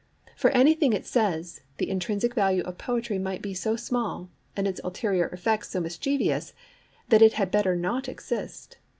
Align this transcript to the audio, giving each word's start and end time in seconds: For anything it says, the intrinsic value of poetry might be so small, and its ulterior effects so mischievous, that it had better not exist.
For 0.35 0.49
anything 0.49 0.93
it 0.93 1.05
says, 1.05 1.61
the 1.77 1.87
intrinsic 1.87 2.33
value 2.33 2.63
of 2.63 2.79
poetry 2.79 3.19
might 3.19 3.39
be 3.43 3.53
so 3.53 3.75
small, 3.75 4.29
and 4.57 4.67
its 4.67 4.81
ulterior 4.83 5.27
effects 5.27 5.69
so 5.69 5.79
mischievous, 5.79 6.53
that 7.09 7.21
it 7.21 7.33
had 7.33 7.51
better 7.51 7.75
not 7.75 8.09
exist. 8.09 8.77